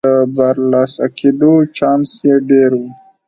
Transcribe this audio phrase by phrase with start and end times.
[0.05, 0.07] د
[0.37, 2.81] برلاسه کېدو چانس یې ډېر و.